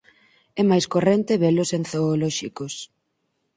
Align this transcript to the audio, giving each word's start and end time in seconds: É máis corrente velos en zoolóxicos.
É 0.61 0.63
máis 0.69 0.85
corrente 0.93 1.39
velos 1.43 1.69
en 1.77 1.83
zoolóxicos. 1.91 2.73